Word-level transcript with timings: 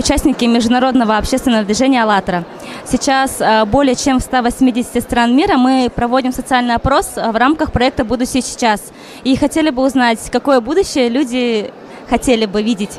участники 0.00 0.46
международного 0.46 1.18
общественного 1.18 1.62
движения 1.62 2.02
«АЛЛАТРА». 2.02 2.44
Сейчас 2.86 3.40
э, 3.40 3.66
более 3.66 3.94
чем 3.94 4.18
в 4.18 4.22
180 4.22 5.02
стран 5.02 5.36
мира 5.36 5.58
мы 5.58 5.90
проводим 5.94 6.32
социальный 6.32 6.74
опрос 6.74 7.12
в 7.16 7.36
рамках 7.36 7.70
проекта 7.70 8.04
«Будущее 8.04 8.42
сейчас». 8.42 8.80
И 9.24 9.36
хотели 9.36 9.68
бы 9.68 9.84
узнать, 9.84 10.18
какое 10.32 10.60
будущее 10.60 11.10
люди 11.10 11.70
хотели 12.08 12.46
бы 12.46 12.62
видеть. 12.62 12.98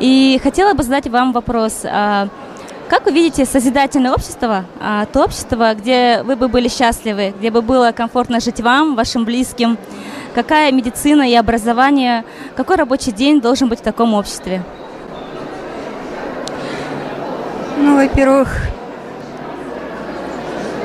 И 0.00 0.38
хотела 0.42 0.74
бы 0.74 0.82
задать 0.82 1.08
вам 1.08 1.32
вопрос. 1.32 1.80
А, 1.84 2.28
как 2.90 3.06
вы 3.06 3.12
видите 3.12 3.46
созидательное 3.46 4.12
общество, 4.12 4.66
то 5.12 5.24
общество, 5.24 5.74
где 5.74 6.22
вы 6.24 6.36
бы 6.36 6.48
были 6.48 6.68
счастливы, 6.68 7.34
где 7.38 7.50
бы 7.50 7.62
было 7.62 7.92
комфортно 7.92 8.40
жить 8.40 8.60
вам, 8.60 8.96
вашим 8.96 9.24
близким? 9.24 9.78
Какая 10.34 10.70
медицина 10.72 11.22
и 11.22 11.34
образование, 11.34 12.24
какой 12.54 12.76
рабочий 12.76 13.12
день 13.12 13.40
должен 13.40 13.68
быть 13.68 13.80
в 13.80 13.82
таком 13.82 14.12
обществе? 14.12 14.62
Ну, 17.76 17.96
во-первых, 17.96 18.48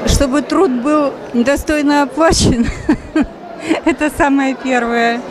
чтобы 0.07 0.41
труд 0.41 0.71
был 0.71 1.13
достойно 1.33 2.03
оплачен, 2.03 2.67
это 3.85 4.09
самое 4.15 4.55
первое. 4.55 5.21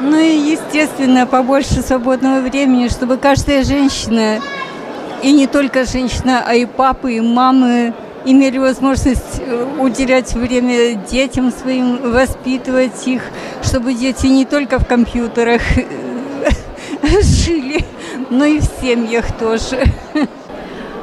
Ну 0.00 0.16
и, 0.16 0.36
естественно, 0.52 1.26
побольше 1.26 1.82
свободного 1.82 2.40
времени, 2.40 2.88
чтобы 2.88 3.18
каждая 3.18 3.62
женщина, 3.62 4.40
и 5.22 5.32
не 5.32 5.46
только 5.46 5.84
женщина, 5.84 6.42
а 6.46 6.54
и 6.54 6.64
папы, 6.64 7.14
и 7.14 7.20
мамы, 7.20 7.92
имели 8.24 8.58
возможность 8.58 9.40
э, 9.40 9.66
уделять 9.78 10.32
время 10.32 10.94
детям 10.94 11.52
своим, 11.52 12.10
воспитывать 12.10 13.06
их, 13.06 13.22
чтобы 13.62 13.94
дети 13.94 14.26
не 14.26 14.44
только 14.44 14.78
в 14.78 14.86
компьютерах 14.86 15.62
э, 15.76 15.84
жили, 17.22 17.84
но 18.30 18.44
и 18.44 18.60
в 18.60 18.64
семьях 18.80 19.36
тоже. 19.38 19.84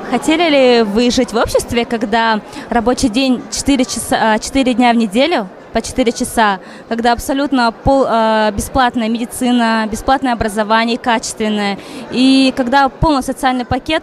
Хотели 0.09 0.49
ли 0.49 0.81
вы 0.81 1.11
жить 1.11 1.33
в 1.33 1.37
обществе, 1.37 1.85
когда 1.85 2.41
рабочий 2.69 3.09
день 3.09 3.43
4, 3.51 3.85
часа, 3.85 4.39
4 4.39 4.73
дня 4.73 4.91
в 4.91 4.95
неделю, 4.95 5.47
по 5.71 5.83
4 5.83 6.11
часа, 6.11 6.59
когда 6.87 7.11
абсолютно 7.11 7.71
пол, 7.71 8.07
э, 8.09 8.51
бесплатная 8.51 9.07
медицина, 9.07 9.87
бесплатное 9.91 10.33
образование, 10.33 10.97
качественное, 10.97 11.77
и 12.11 12.51
когда 12.57 12.89
полный 12.89 13.21
социальный 13.21 13.65
пакет. 13.65 14.01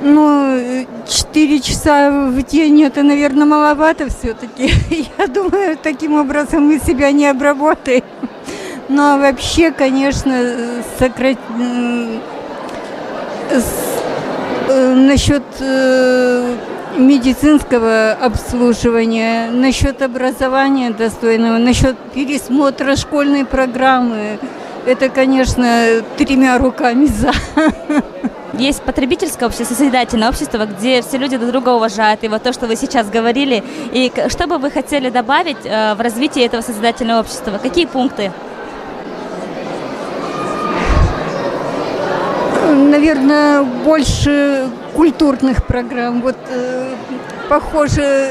Ну, 0.00 0.86
4 1.06 1.60
часа 1.60 2.10
в 2.30 2.42
день 2.44 2.82
это, 2.84 3.02
наверное, 3.02 3.44
маловато 3.44 4.08
все-таки. 4.08 4.72
Я 5.18 5.26
думаю, 5.26 5.76
таким 5.76 6.18
образом 6.18 6.64
мы 6.64 6.78
себя 6.78 7.12
не 7.12 7.26
обработаем. 7.26 8.04
Но 8.88 9.18
вообще, 9.18 9.70
конечно, 9.70 10.82
сократить 10.98 11.38
насчет 14.94 15.42
э, 15.60 16.56
медицинского 16.96 18.12
обслуживания, 18.12 19.50
насчет 19.50 20.02
образования 20.02 20.90
достойного, 20.90 21.58
насчет 21.58 21.96
пересмотра 22.14 22.96
школьной 22.96 23.44
программы. 23.44 24.38
Это, 24.86 25.08
конечно, 25.08 26.02
тремя 26.16 26.58
руками 26.58 27.06
за. 27.06 27.32
Есть 28.54 28.82
потребительское 28.82 29.48
общество, 29.48 29.74
созидательное 29.74 30.28
общество, 30.28 30.66
где 30.66 31.00
все 31.00 31.16
люди 31.16 31.38
друг 31.38 31.52
друга 31.52 31.70
уважают. 31.70 32.22
И 32.22 32.28
вот 32.28 32.42
то, 32.42 32.52
что 32.52 32.66
вы 32.66 32.76
сейчас 32.76 33.08
говорили. 33.08 33.64
И 33.92 34.12
что 34.28 34.46
бы 34.46 34.58
вы 34.58 34.70
хотели 34.70 35.08
добавить 35.08 35.64
э, 35.64 35.94
в 35.94 36.00
развитие 36.00 36.46
этого 36.46 36.60
созидательного 36.60 37.20
общества? 37.20 37.58
Какие 37.62 37.86
пункты? 37.86 38.30
Наверное, 43.02 43.64
больше 43.64 44.70
культурных 44.94 45.66
программ. 45.66 46.22
Вот 46.22 46.36
э, 46.48 46.94
похоже 47.48 48.30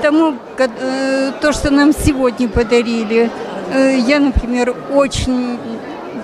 тому, 0.00 0.36
э, 0.56 1.32
то, 1.40 1.52
что 1.52 1.72
нам 1.72 1.92
сегодня 1.92 2.48
подарили. 2.48 3.28
Э, 3.74 3.98
я, 3.98 4.20
например, 4.20 4.76
очень 4.94 5.58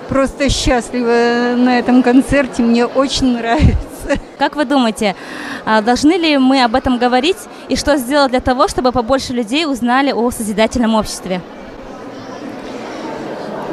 просто 0.07 0.49
счастлива 0.49 1.57
на 1.57 1.79
этом 1.79 2.01
концерте. 2.01 2.61
Мне 2.61 2.85
очень 2.85 3.37
нравится. 3.37 4.15
Как 4.37 4.55
вы 4.55 4.63
думаете, 4.63 5.17
а 5.65 5.81
должны 5.81 6.13
ли 6.13 6.37
мы 6.37 6.63
об 6.63 6.75
этом 6.75 6.97
говорить 6.97 7.49
и 7.67 7.75
что 7.75 7.97
сделать 7.97 8.31
для 8.31 8.39
того, 8.39 8.69
чтобы 8.69 8.93
побольше 8.93 9.33
людей 9.33 9.65
узнали 9.65 10.13
о 10.13 10.31
созидательном 10.31 10.95
обществе? 10.95 11.41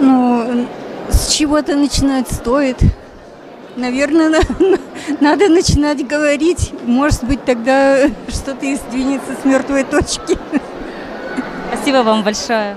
Ну, 0.01 0.67
с 1.09 1.29
чего-то 1.29 1.77
начинать 1.77 2.29
стоит. 2.33 2.79
Наверное, 3.77 4.41
надо 5.21 5.49
начинать 5.49 6.07
говорить. 6.07 6.73
Может 6.85 7.25
быть, 7.25 7.45
тогда 7.45 8.09
что-то 8.29 8.65
и 8.65 8.75
сдвинется 8.75 9.37
с 9.41 9.45
мертвой 9.45 9.85
точки. 9.85 10.39
Спасибо 11.73 11.99
вам 11.99 12.23
большое. 12.23 12.77